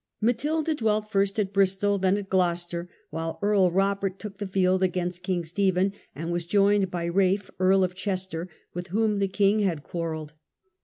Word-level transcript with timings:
Matilda 0.19 0.73
dwelt 0.73 1.11
first 1.11 1.37
at 1.37 1.53
Bristol, 1.53 1.99
then 1.99 2.17
at 2.17 2.27
Gloucester, 2.27 2.89
while 3.11 3.37
Earl 3.43 3.69
Robert 3.69 4.17
took 4.17 4.39
the 4.39 4.47
field 4.47 4.81
against 4.81 5.21
King 5.21 5.45
Stephen, 5.45 5.93
and 6.15 6.31
was 6.31 6.43
joined 6.43 6.89
by 6.89 7.07
Ralph, 7.07 7.51
Earl 7.59 7.83
of 7.83 7.93
Chester, 7.93 8.49
with 8.73 8.87
whom 8.87 9.19
the 9.19 9.27
king 9.27 9.59
had 9.59 9.83
quarrelled. 9.83 10.33